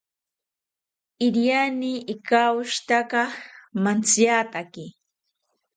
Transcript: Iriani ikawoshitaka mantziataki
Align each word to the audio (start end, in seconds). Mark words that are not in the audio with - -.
Iriani 1.25 1.93
ikawoshitaka 2.13 3.21
mantziataki 3.83 4.83